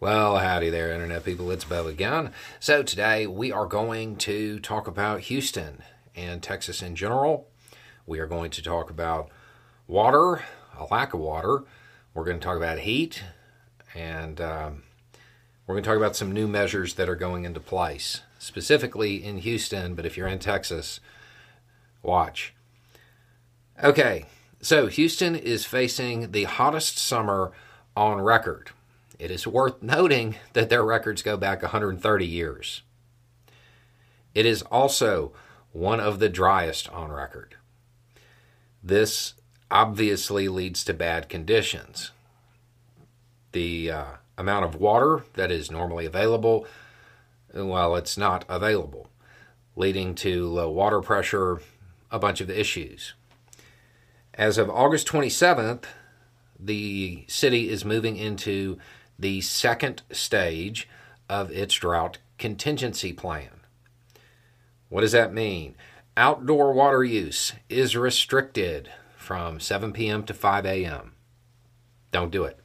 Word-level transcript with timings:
Well, 0.00 0.38
howdy 0.38 0.70
there, 0.70 0.92
Internet 0.92 1.24
people. 1.24 1.50
It's 1.50 1.64
Beau 1.64 1.88
again. 1.88 2.30
So, 2.60 2.84
today 2.84 3.26
we 3.26 3.50
are 3.50 3.66
going 3.66 4.14
to 4.18 4.60
talk 4.60 4.86
about 4.86 5.22
Houston 5.22 5.82
and 6.14 6.40
Texas 6.40 6.82
in 6.82 6.94
general. 6.94 7.48
We 8.06 8.20
are 8.20 8.28
going 8.28 8.52
to 8.52 8.62
talk 8.62 8.90
about 8.90 9.28
water, 9.88 10.44
a 10.78 10.84
lack 10.88 11.14
of 11.14 11.20
water. 11.20 11.64
We're 12.14 12.22
going 12.22 12.38
to 12.38 12.44
talk 12.44 12.56
about 12.56 12.78
heat, 12.78 13.24
and 13.92 14.40
um, 14.40 14.84
we're 15.66 15.74
going 15.74 15.82
to 15.82 15.88
talk 15.88 15.96
about 15.96 16.14
some 16.14 16.30
new 16.30 16.46
measures 16.46 16.94
that 16.94 17.08
are 17.08 17.16
going 17.16 17.44
into 17.44 17.58
place, 17.58 18.20
specifically 18.38 19.16
in 19.16 19.38
Houston. 19.38 19.96
But 19.96 20.06
if 20.06 20.16
you're 20.16 20.28
in 20.28 20.38
Texas, 20.38 21.00
watch. 22.04 22.54
Okay, 23.82 24.26
so 24.60 24.86
Houston 24.86 25.34
is 25.34 25.64
facing 25.64 26.30
the 26.30 26.44
hottest 26.44 26.98
summer 26.98 27.50
on 27.96 28.20
record. 28.20 28.70
It 29.18 29.30
is 29.30 29.46
worth 29.46 29.82
noting 29.82 30.36
that 30.52 30.70
their 30.70 30.84
records 30.84 31.22
go 31.22 31.36
back 31.36 31.62
130 31.62 32.26
years. 32.26 32.82
It 34.34 34.46
is 34.46 34.62
also 34.62 35.32
one 35.72 35.98
of 35.98 36.20
the 36.20 36.28
driest 36.28 36.88
on 36.90 37.10
record. 37.10 37.56
This 38.82 39.34
obviously 39.70 40.48
leads 40.48 40.84
to 40.84 40.94
bad 40.94 41.28
conditions. 41.28 42.12
The 43.52 43.90
uh, 43.90 44.04
amount 44.36 44.64
of 44.64 44.76
water 44.76 45.24
that 45.34 45.50
is 45.50 45.70
normally 45.70 46.06
available, 46.06 46.66
well, 47.52 47.96
it's 47.96 48.16
not 48.16 48.44
available, 48.48 49.10
leading 49.74 50.14
to 50.16 50.46
low 50.46 50.70
water 50.70 51.00
pressure, 51.00 51.60
a 52.10 52.18
bunch 52.18 52.40
of 52.40 52.48
issues. 52.48 53.14
As 54.34 54.58
of 54.58 54.70
August 54.70 55.08
27th, 55.08 55.84
the 56.58 57.24
city 57.26 57.68
is 57.68 57.84
moving 57.84 58.16
into 58.16 58.78
the 59.18 59.40
second 59.40 60.02
stage 60.12 60.88
of 61.28 61.50
its 61.50 61.74
drought 61.74 62.18
contingency 62.38 63.12
plan. 63.12 63.50
What 64.88 65.02
does 65.02 65.12
that 65.12 65.34
mean? 65.34 65.74
Outdoor 66.16 66.72
water 66.72 67.04
use 67.04 67.52
is 67.68 67.96
restricted 67.96 68.90
from 69.16 69.60
7 69.60 69.92
p.m. 69.92 70.24
to 70.24 70.34
5 70.34 70.64
a.m. 70.64 71.12
Don't 72.10 72.30
do 72.30 72.44
it. 72.44 72.58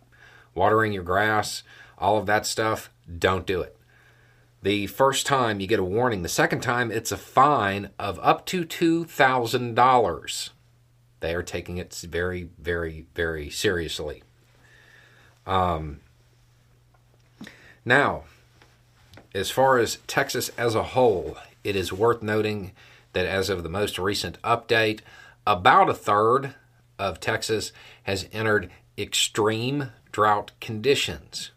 Watering 0.55 0.93
your 0.93 1.03
grass, 1.03 1.63
all 1.97 2.17
of 2.17 2.25
that 2.27 2.45
stuff, 2.45 2.89
don't 3.19 3.45
do 3.45 3.61
it. 3.61 3.77
The 4.61 4.87
first 4.87 5.25
time 5.25 5.59
you 5.59 5.67
get 5.67 5.79
a 5.79 5.83
warning, 5.83 6.21
the 6.21 6.29
second 6.29 6.61
time 6.61 6.89
it's 6.89 7.11
a 7.11 7.17
fine 7.17 7.89
of 7.99 8.17
up 8.21 8.45
to 8.47 8.63
$2,000. 8.63 10.49
They 11.19 11.35
are 11.35 11.43
taking 11.43 11.77
it 11.77 11.93
very, 12.09 12.49
very, 12.57 13.07
very 13.13 13.49
seriously. 13.49 14.23
Um, 15.45 15.99
now, 17.85 18.23
as 19.33 19.49
far 19.49 19.77
as 19.77 19.97
Texas 20.07 20.49
as 20.57 20.75
a 20.75 20.83
whole, 20.83 21.37
it 21.63 21.75
is 21.75 21.91
worth 21.91 22.21
noting 22.21 22.71
that 23.13 23.25
as 23.25 23.49
of 23.49 23.63
the 23.63 23.69
most 23.69 23.97
recent 23.97 24.41
update, 24.41 25.01
about 25.45 25.89
a 25.89 25.93
third 25.93 26.55
of 26.97 27.19
Texas 27.19 27.71
has 28.03 28.27
entered 28.31 28.71
extreme 28.97 29.91
drought 30.11 30.51
conditions. 30.61 31.51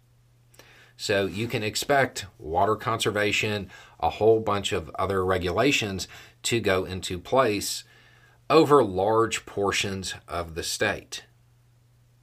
So 0.96 1.26
you 1.26 1.46
can 1.46 1.62
expect 1.62 2.26
water 2.38 2.74
conservation, 2.74 3.70
a 4.00 4.10
whole 4.10 4.40
bunch 4.40 4.72
of 4.72 4.90
other 4.98 5.24
regulations 5.24 6.08
to 6.44 6.60
go 6.60 6.84
into 6.84 7.18
place 7.18 7.84
over 8.48 8.82
large 8.82 9.44
portions 9.44 10.14
of 10.26 10.54
the 10.54 10.62
state. 10.62 11.24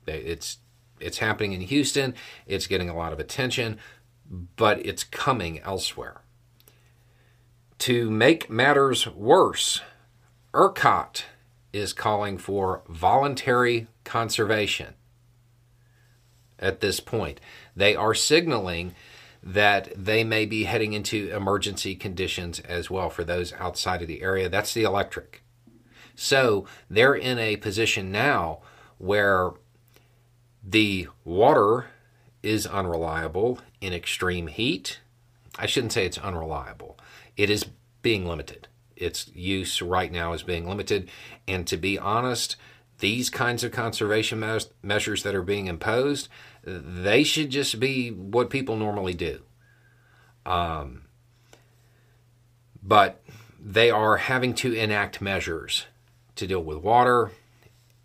It's 0.08 0.58
it's 1.00 1.18
happening 1.20 1.54
in 1.54 1.62
Houston, 1.62 2.14
it's 2.46 2.68
getting 2.68 2.90
a 2.90 2.96
lot 2.96 3.14
of 3.14 3.20
attention, 3.20 3.78
but 4.56 4.86
it's 4.86 5.04
coming 5.04 5.60
elsewhere. 5.60 6.22
To 7.80 8.10
make 8.10 8.50
matters 8.50 9.08
worse, 9.08 9.82
ERCOT 10.54 11.24
is 11.74 11.92
calling 11.92 12.38
for 12.38 12.84
voluntary 12.88 13.88
conservation 14.04 14.94
at 16.60 16.80
this 16.80 17.00
point. 17.00 17.40
They 17.76 17.96
are 17.96 18.14
signaling 18.14 18.96
that 19.42 19.92
they 19.96 20.24
may 20.24 20.46
be 20.46 20.64
heading 20.64 20.94
into 20.94 21.36
emergency 21.36 21.96
conditions 21.96 22.60
as 22.62 22.90
well 22.90 23.10
for 23.10 23.24
those 23.24 23.52
outside 23.54 24.02
of 24.02 24.08
the 24.08 24.22
area. 24.22 24.48
That's 24.48 24.74
the 24.74 24.84
electric. 24.84 25.44
So 26.16 26.66
they're 26.90 27.16
in 27.16 27.38
a 27.40 27.58
position 27.58 28.12
now 28.12 28.60
where 28.98 29.52
the 30.64 31.08
water 31.24 31.88
is 32.42 32.66
unreliable 32.66 33.60
in 33.82 33.94
extreme 33.94 34.48
heat. 34.48 35.00
I 35.58 35.66
shouldn't 35.66 35.94
say 35.94 36.06
it's 36.06 36.18
unreliable, 36.18 36.98
it 37.38 37.50
is 37.50 37.66
being 38.02 38.26
limited. 38.26 38.68
Its 38.96 39.30
use 39.34 39.82
right 39.82 40.12
now 40.12 40.34
is 40.34 40.44
being 40.44 40.68
limited. 40.68 41.10
And 41.48 41.66
to 41.68 41.78
be 41.78 41.98
honest, 41.98 42.56
these 43.00 43.30
kinds 43.30 43.64
of 43.64 43.72
conservation 43.72 44.40
me- 44.40 44.60
measures 44.82 45.24
that 45.24 45.36
are 45.36 45.42
being 45.42 45.68
imposed, 45.68 46.30
they 46.64 47.24
should 47.24 47.50
just 47.50 47.80
be 47.80 48.10
what 48.12 48.50
people 48.50 48.78
normally 48.78 49.14
do. 49.14 49.42
Um, 50.46 51.04
but 52.82 53.22
they 53.60 53.90
are 53.90 54.18
having 54.18 54.54
to 54.56 54.74
enact 54.74 55.22
measures 55.22 55.86
to 56.36 56.48
deal 56.48 56.64
with 56.64 56.78
water, 56.78 57.32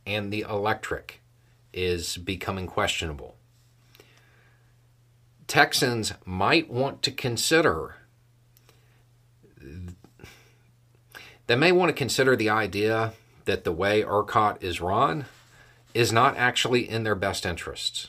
and 0.06 0.32
the 0.32 0.46
electric 0.48 1.17
is 1.72 2.16
becoming 2.16 2.66
questionable. 2.66 3.36
Texans 5.46 6.12
might 6.24 6.70
want 6.70 7.02
to 7.02 7.10
consider 7.10 7.96
they 11.46 11.56
may 11.56 11.72
want 11.72 11.88
to 11.88 11.94
consider 11.94 12.36
the 12.36 12.50
idea 12.50 13.14
that 13.46 13.64
the 13.64 13.72
way 13.72 14.02
ERCOT 14.02 14.62
is 14.62 14.82
run 14.82 15.24
is 15.94 16.12
not 16.12 16.36
actually 16.36 16.88
in 16.88 17.04
their 17.04 17.14
best 17.14 17.46
interests. 17.46 18.08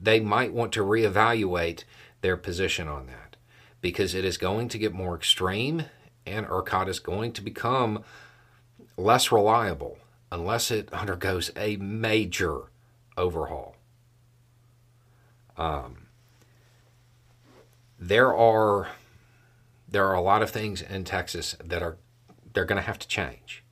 They 0.00 0.18
might 0.20 0.54
want 0.54 0.72
to 0.72 0.80
reevaluate 0.80 1.84
their 2.22 2.38
position 2.38 2.88
on 2.88 3.06
that 3.06 3.36
because 3.82 4.14
it 4.14 4.24
is 4.24 4.38
going 4.38 4.68
to 4.70 4.78
get 4.78 4.94
more 4.94 5.14
extreme 5.14 5.84
and 6.26 6.46
ERCOT 6.46 6.88
is 6.88 6.98
going 6.98 7.32
to 7.32 7.42
become 7.42 8.02
less 8.96 9.30
reliable 9.30 9.98
unless 10.32 10.70
it 10.70 10.90
undergoes 10.94 11.50
a 11.56 11.76
major 11.76 12.62
overhaul. 13.18 13.76
Um, 15.58 16.06
there 18.00 18.34
are 18.34 18.88
there 19.86 20.06
are 20.06 20.14
a 20.14 20.22
lot 20.22 20.40
of 20.40 20.50
things 20.50 20.80
in 20.80 21.04
Texas 21.04 21.54
that 21.62 21.82
are 21.82 21.98
they're 22.54 22.64
going 22.64 22.80
to 22.80 22.86
have 22.86 22.98
to 22.98 23.06
change. 23.06 23.62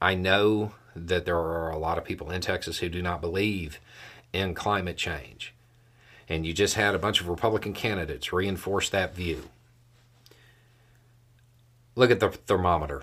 I 0.00 0.14
know 0.14 0.72
that 0.94 1.24
there 1.24 1.36
are 1.36 1.70
a 1.70 1.78
lot 1.78 1.98
of 1.98 2.04
people 2.04 2.30
in 2.30 2.40
Texas 2.40 2.78
who 2.78 2.88
do 2.88 3.02
not 3.02 3.20
believe 3.20 3.80
in 4.32 4.54
climate 4.54 4.96
change. 4.96 5.52
And 6.28 6.46
you 6.46 6.52
just 6.52 6.74
had 6.74 6.94
a 6.94 6.98
bunch 6.98 7.20
of 7.20 7.28
Republican 7.28 7.72
candidates 7.72 8.32
reinforce 8.32 8.88
that 8.90 9.16
view. 9.16 9.50
Look 11.96 12.12
at 12.12 12.20
the 12.20 12.30
thermometer. 12.30 13.02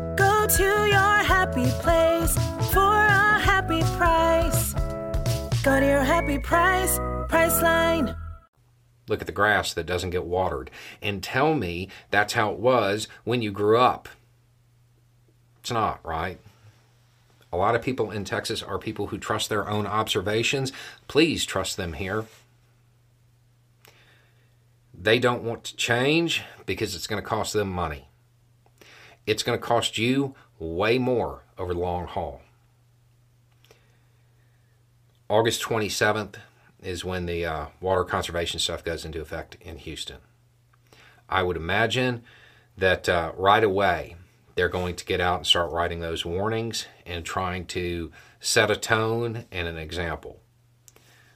to 0.57 0.63
your 0.63 1.17
happy 1.23 1.65
place 1.79 2.35
for 2.73 2.93
a 2.93 3.39
happy 3.39 3.81
price. 3.95 4.73
Go 5.63 5.79
to 5.79 5.85
your 5.85 6.03
happy 6.03 6.39
price, 6.39 6.99
Priceline. 7.29 8.17
Look 9.07 9.21
at 9.21 9.27
the 9.27 9.33
grass 9.33 9.73
that 9.73 9.85
doesn't 9.85 10.09
get 10.09 10.25
watered 10.25 10.69
and 11.01 11.23
tell 11.23 11.53
me 11.53 11.87
that's 12.09 12.33
how 12.33 12.51
it 12.51 12.59
was 12.59 13.07
when 13.23 13.41
you 13.41 13.51
grew 13.51 13.77
up. 13.77 14.09
It's 15.61 15.71
not, 15.71 16.05
right? 16.05 16.37
A 17.53 17.57
lot 17.57 17.75
of 17.75 17.81
people 17.81 18.11
in 18.11 18.25
Texas 18.25 18.61
are 18.61 18.77
people 18.77 19.07
who 19.07 19.17
trust 19.17 19.47
their 19.47 19.69
own 19.69 19.87
observations. 19.87 20.73
Please 21.07 21.45
trust 21.45 21.77
them 21.77 21.93
here. 21.93 22.25
They 24.93 25.17
don't 25.17 25.43
want 25.43 25.63
to 25.63 25.75
change 25.77 26.43
because 26.65 26.93
it's 26.93 27.07
going 27.07 27.21
to 27.21 27.27
cost 27.27 27.53
them 27.53 27.69
money 27.69 28.07
it's 29.25 29.43
going 29.43 29.57
to 29.57 29.65
cost 29.65 29.97
you 29.97 30.35
way 30.59 30.97
more 30.97 31.43
over 31.57 31.73
the 31.73 31.79
long 31.79 32.07
haul. 32.07 32.41
August 35.29 35.61
27th, 35.63 36.35
is 36.81 37.05
when 37.05 37.25
the 37.25 37.45
uh, 37.45 37.65
water 37.79 38.03
conservation 38.03 38.59
stuff 38.59 38.83
goes 38.83 39.05
into 39.05 39.21
effect 39.21 39.55
in 39.61 39.77
Houston. 39.77 40.17
I 41.29 41.43
would 41.43 41.57
imagine 41.57 42.23
that 42.77 43.07
uh, 43.07 43.31
right 43.37 43.63
away 43.63 44.15
they're 44.55 44.69
going 44.69 44.95
to 44.95 45.05
get 45.05 45.21
out 45.21 45.37
and 45.37 45.47
start 45.47 45.71
writing 45.71 45.99
those 45.99 46.25
warnings 46.25 46.87
and 47.05 47.23
trying 47.23 47.65
to 47.67 48.11
set 48.39 48.71
a 48.71 48.75
tone 48.75 49.45
and 49.51 49.67
an 49.67 49.77
example. 49.77 50.39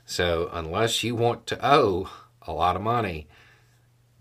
So, 0.05 0.49
unless 0.51 1.03
you 1.03 1.15
want 1.15 1.47
to 1.47 1.65
owe 1.65 2.09
a 2.41 2.51
lot 2.51 2.75
of 2.75 2.81
money, 2.81 3.27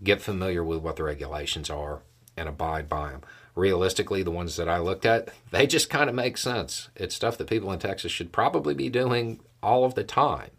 get 0.03 0.21
familiar 0.21 0.63
with 0.63 0.79
what 0.79 0.95
the 0.95 1.03
regulations 1.03 1.69
are 1.69 2.01
and 2.37 2.49
abide 2.49 2.89
by 2.89 3.11
them. 3.11 3.21
Realistically, 3.55 4.21
the 4.21 4.31
ones 4.31 4.57
that 4.57 4.67
I 4.67 4.79
looked 4.79 5.05
at, 5.05 5.29
they 5.51 5.65
just 5.65 5.89
kind 5.89 6.09
of 6.09 6.15
make 6.15 6.37
sense. 6.37 6.89
It's 6.95 7.15
stuff 7.15 7.37
that 7.37 7.49
people 7.49 7.71
in 7.71 7.79
Texas 7.79 8.11
should 8.11 8.33
probably 8.33 8.73
be 8.73 8.89
doing 8.89 9.39
all 9.63 9.85
of 9.85 9.95
the 9.95 10.03
time. 10.03 10.51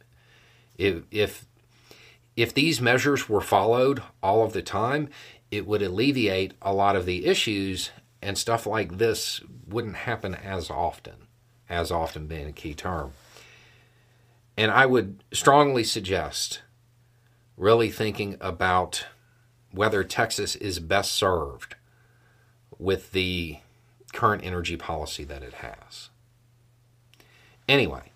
If 0.78 1.04
if 1.10 1.46
if 2.36 2.52
these 2.52 2.80
measures 2.80 3.28
were 3.28 3.40
followed 3.40 4.02
all 4.22 4.42
of 4.42 4.52
the 4.52 4.62
time, 4.62 5.08
it 5.50 5.66
would 5.66 5.82
alleviate 5.82 6.54
a 6.60 6.72
lot 6.72 6.96
of 6.96 7.06
the 7.06 7.26
issues 7.26 7.90
and 8.20 8.36
stuff 8.36 8.66
like 8.66 8.98
this 8.98 9.40
wouldn't 9.66 9.96
happen 9.96 10.34
as 10.34 10.70
often, 10.70 11.28
as 11.68 11.92
often 11.92 12.26
being 12.26 12.48
a 12.48 12.52
key 12.52 12.74
term. 12.74 13.12
And 14.56 14.70
I 14.70 14.86
would 14.86 15.22
strongly 15.32 15.84
suggest 15.84 16.62
really 17.56 17.90
thinking 17.90 18.36
about 18.40 19.06
whether 19.70 20.02
Texas 20.02 20.56
is 20.56 20.78
best 20.78 21.12
served 21.12 21.75
with 22.78 23.12
the 23.12 23.58
current 24.12 24.44
energy 24.44 24.76
policy 24.76 25.24
that 25.24 25.42
it 25.42 25.54
has. 25.54 26.10
Anyway, 27.68 28.12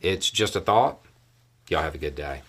it's 0.00 0.30
just 0.30 0.56
a 0.56 0.60
thought. 0.60 1.00
Y'all 1.68 1.82
have 1.82 1.94
a 1.94 1.98
good 1.98 2.14
day. 2.14 2.42